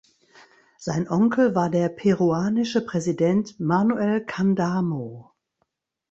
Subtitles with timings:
[0.79, 5.29] Sein Onkel war der peruanische Präsident Manuel Candamo.